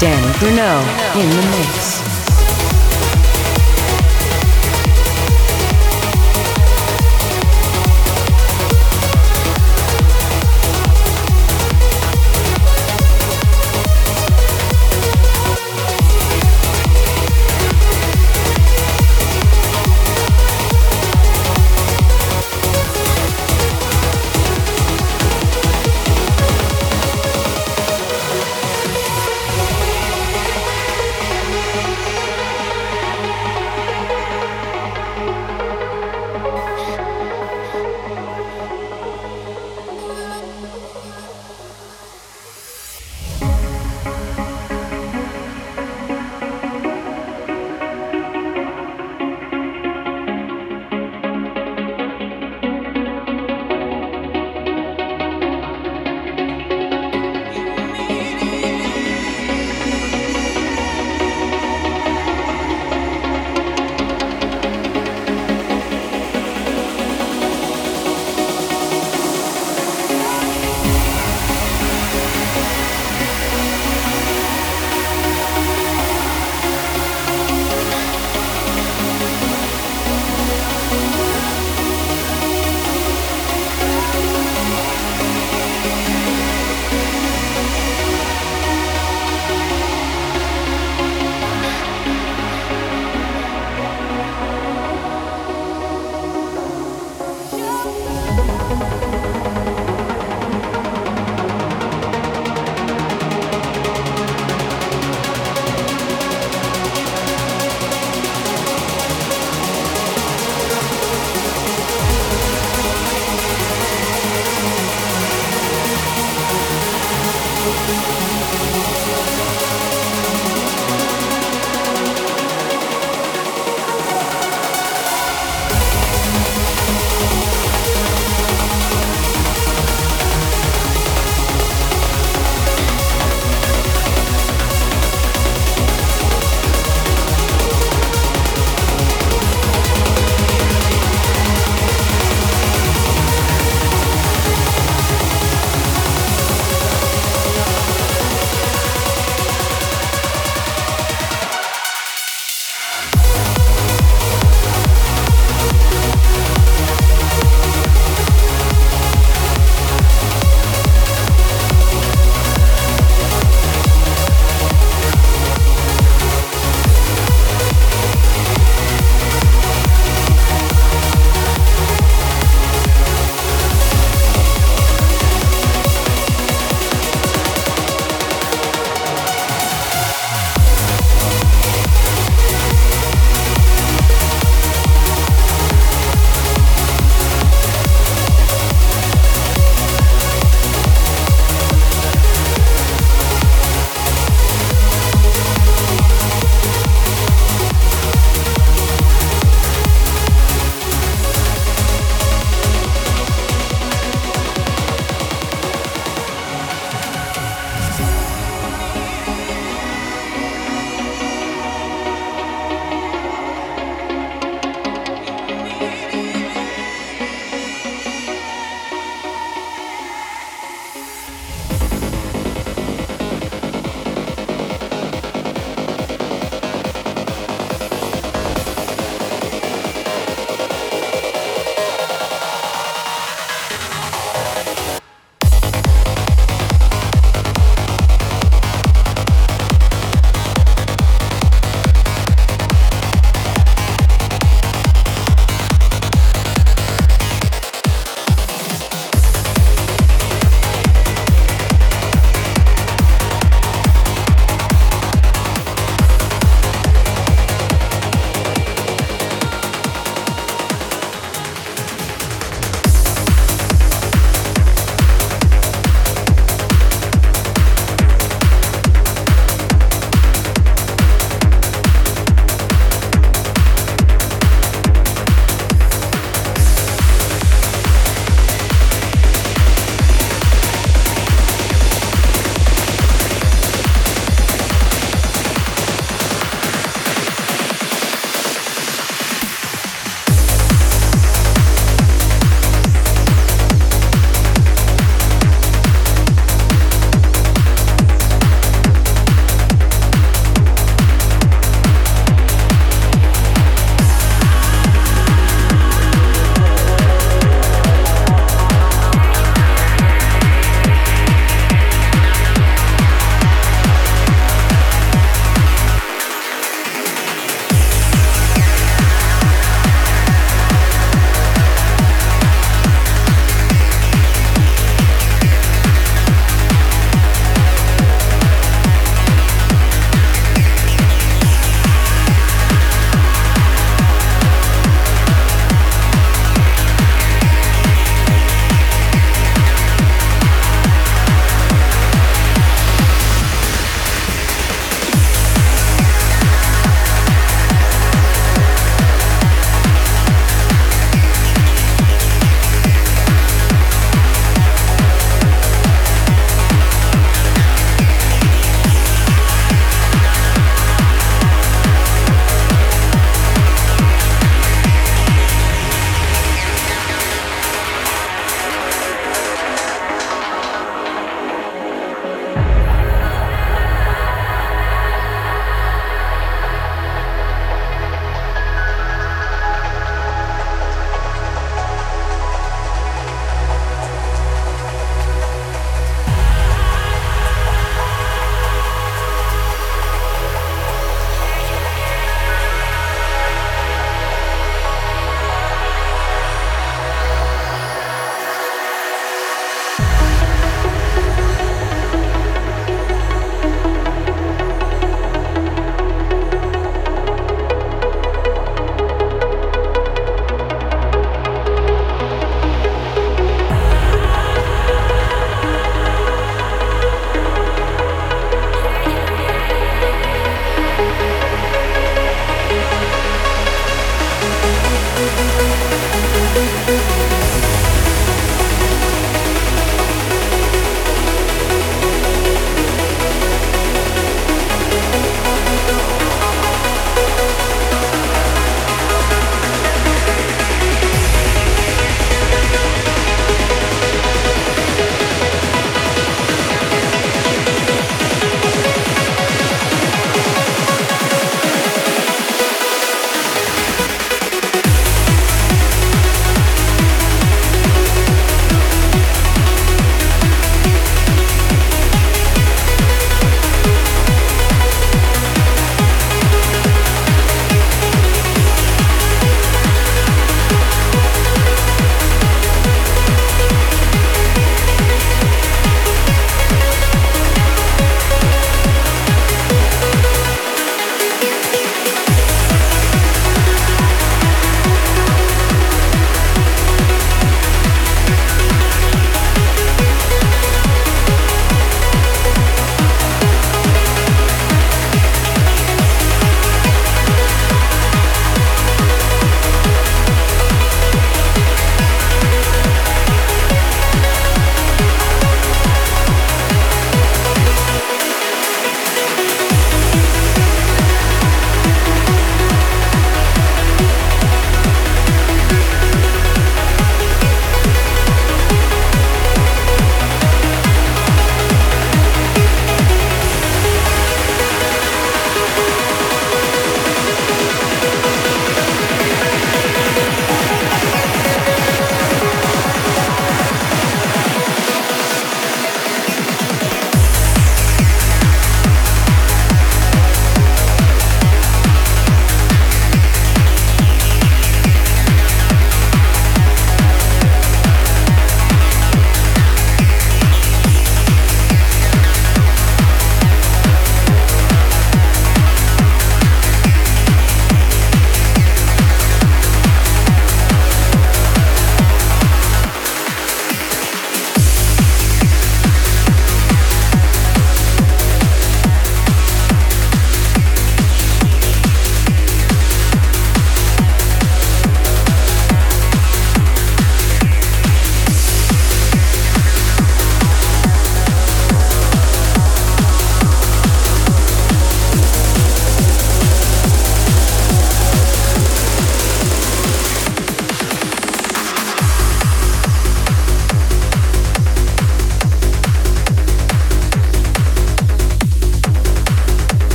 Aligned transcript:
Danny 0.00 0.32
Grunow 0.38 0.80
in 1.20 1.28
the 1.28 1.42
mix. 1.50 2.09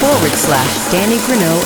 Forward 0.00 0.32
slash 0.32 0.90
Danny 0.90 1.18
Grunow 1.18 1.56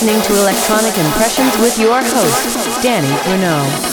listening 0.00 0.22
to 0.22 0.40
Electronic 0.40 0.96
Impressions 0.96 1.58
with 1.58 1.76
your 1.76 2.00
host, 2.00 2.80
Danny 2.84 3.08
Grunow. 3.24 3.87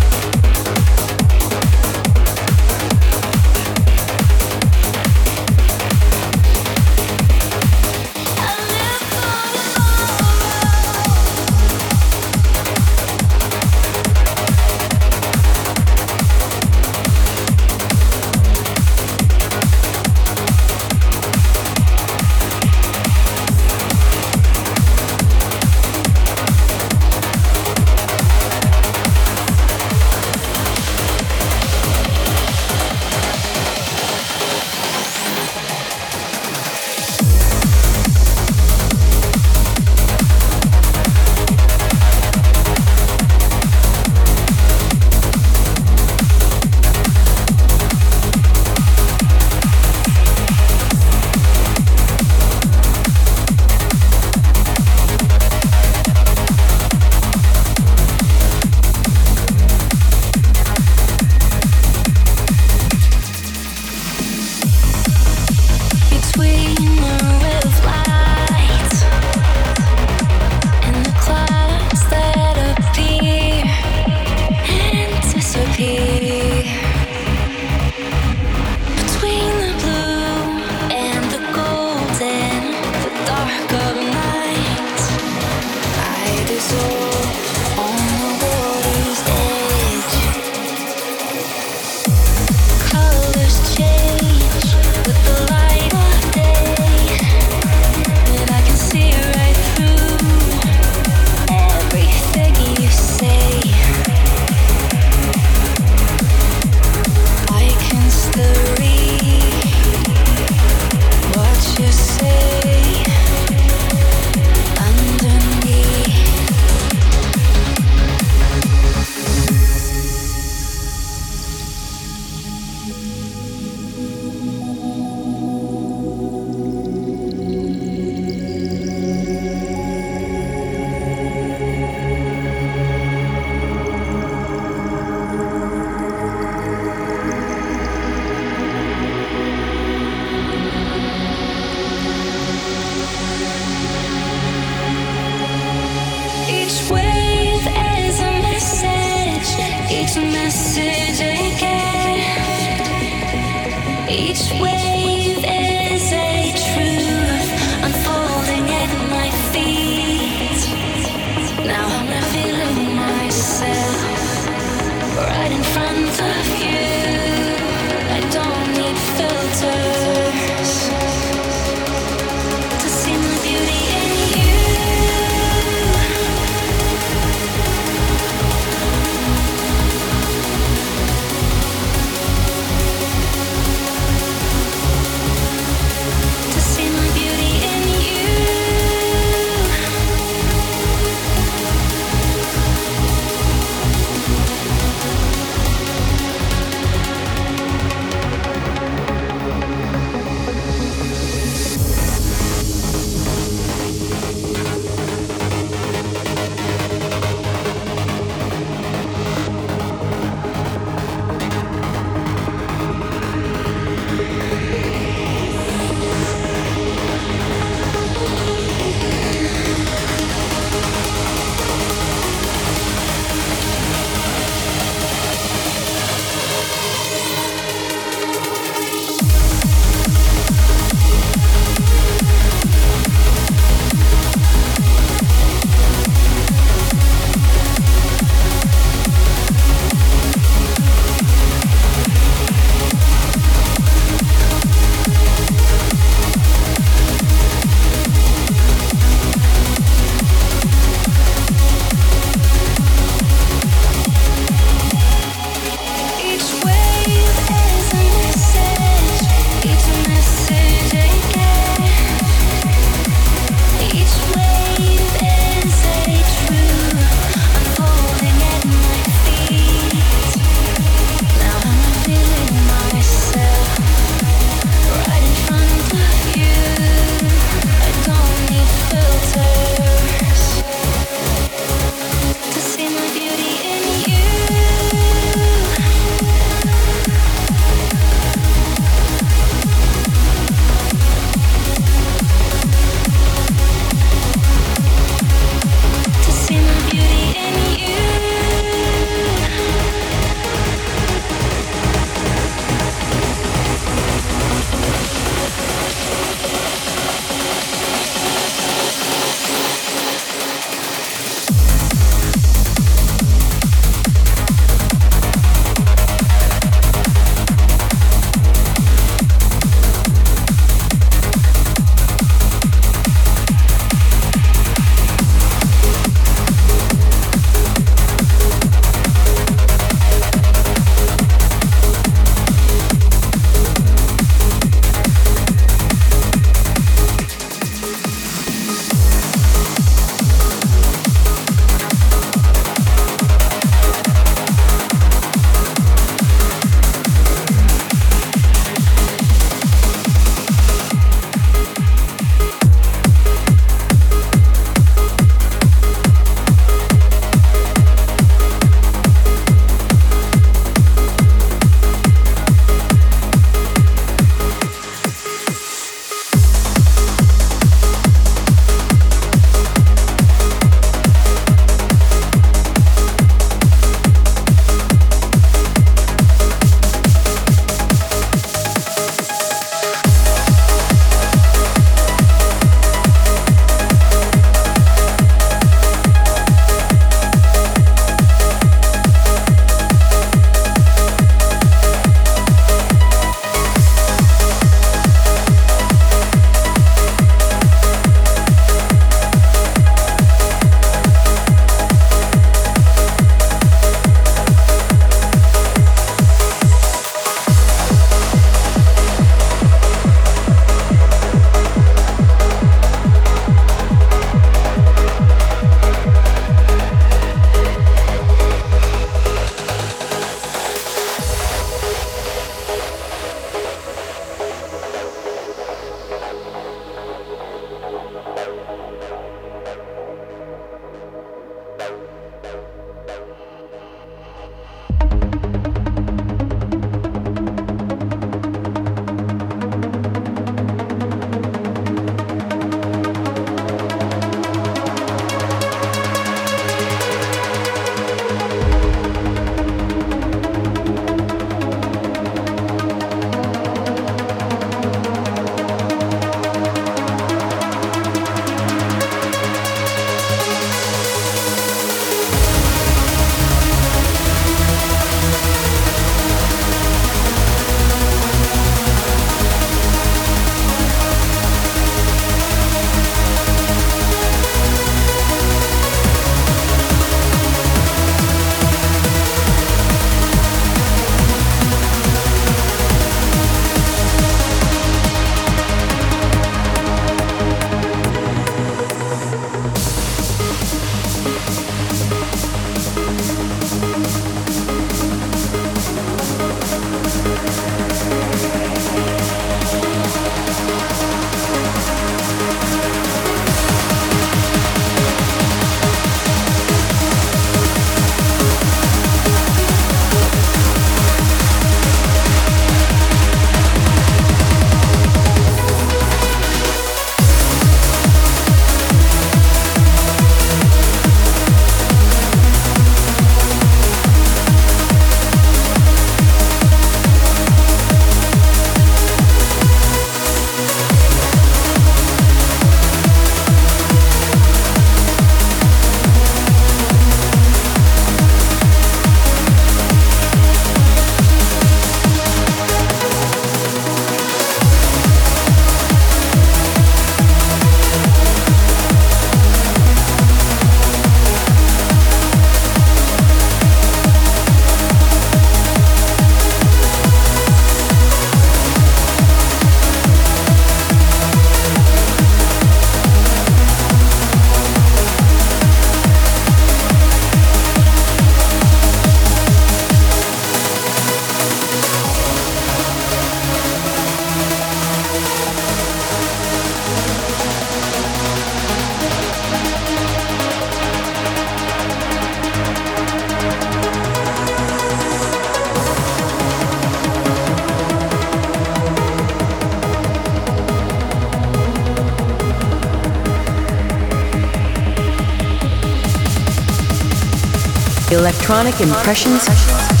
Electronic 598.51 598.81
Impressions. 598.81 600.00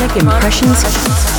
Impressions. 0.00 1.29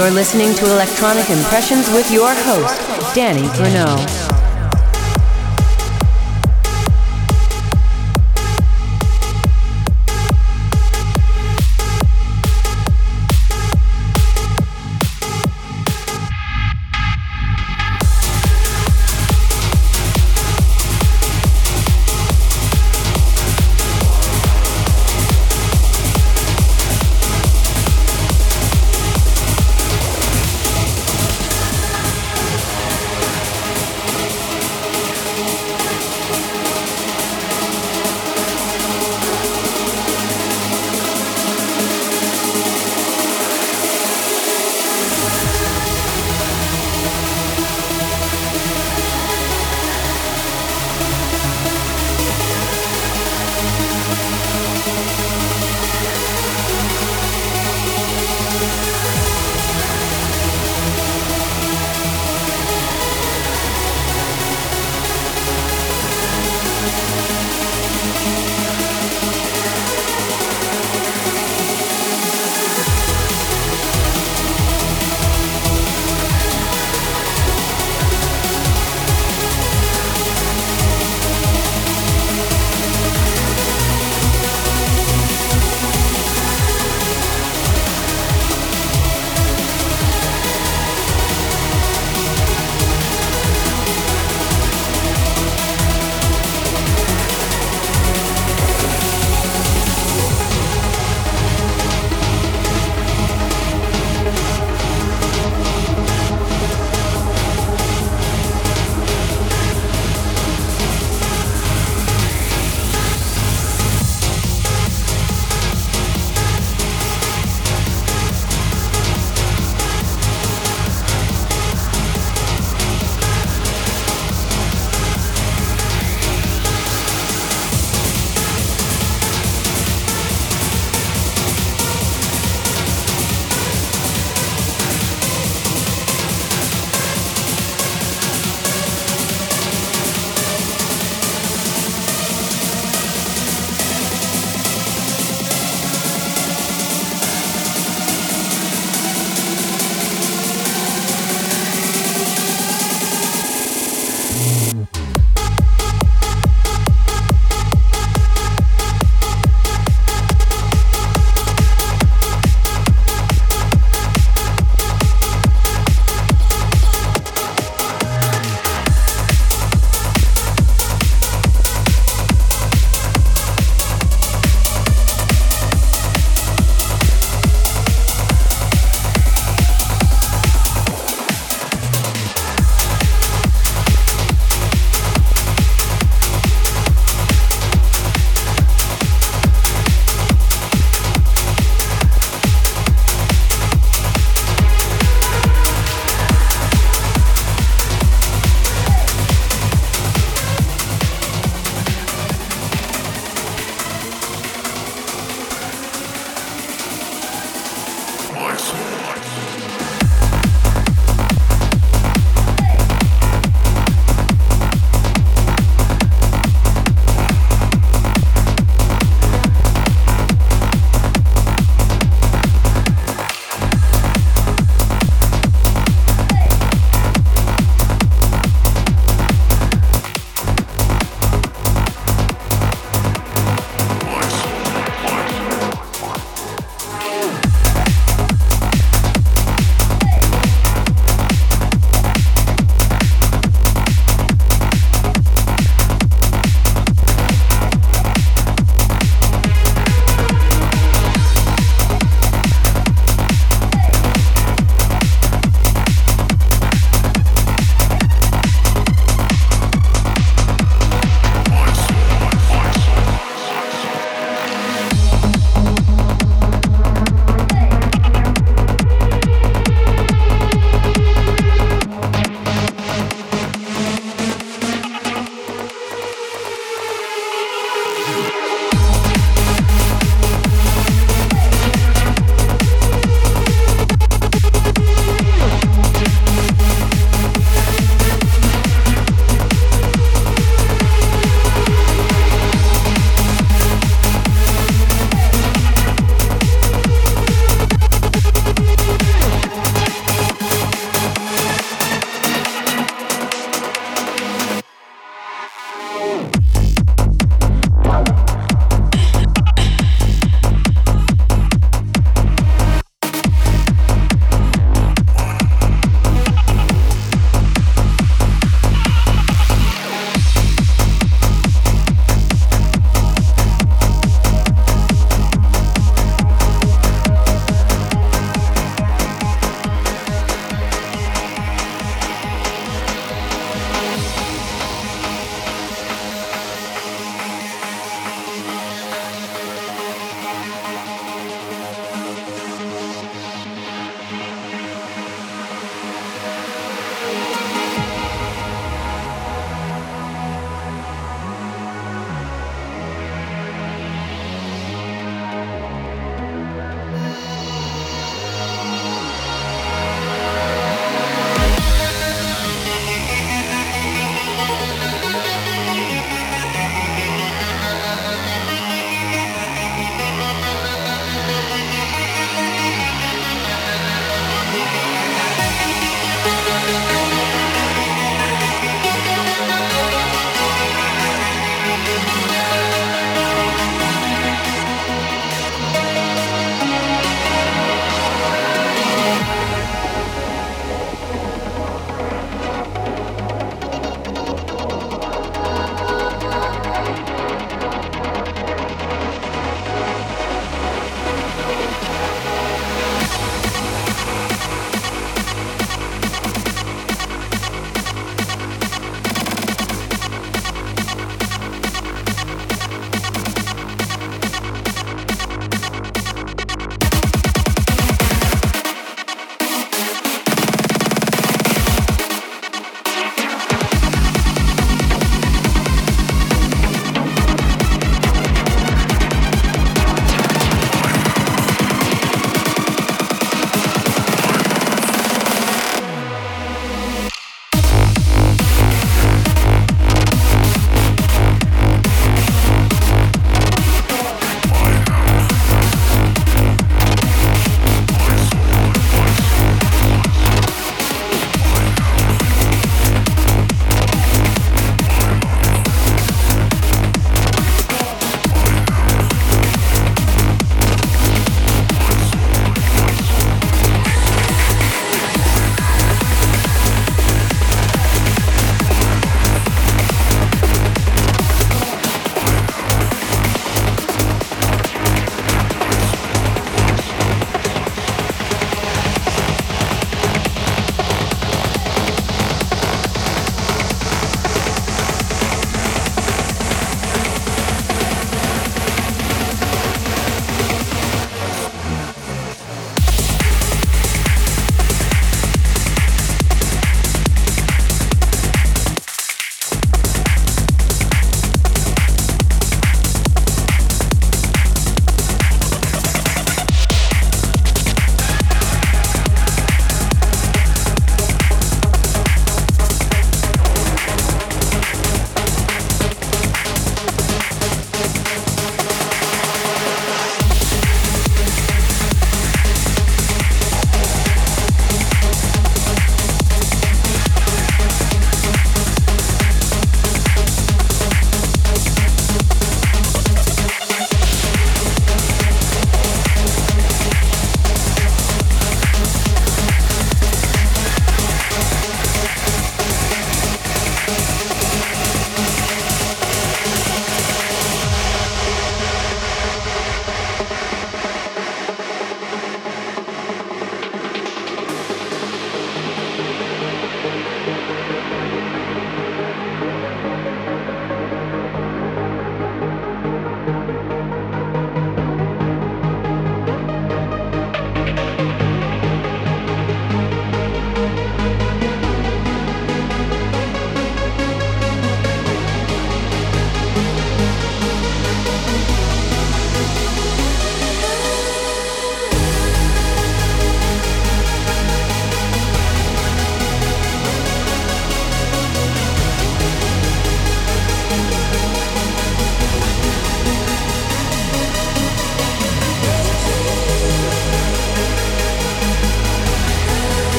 You're 0.00 0.10
listening 0.10 0.54
to 0.54 0.64
Electronic 0.64 1.28
Impressions 1.28 1.90
with 1.90 2.10
your 2.10 2.32
host, 2.34 3.14
Danny 3.14 3.48
Grunow. 3.48 4.29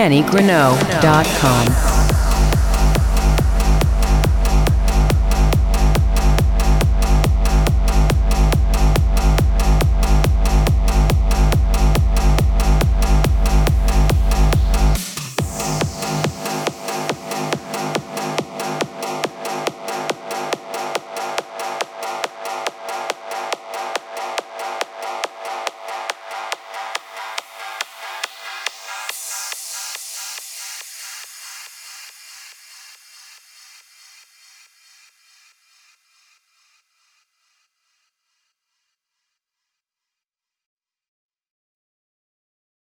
DannyGrunow.com. 0.00 1.69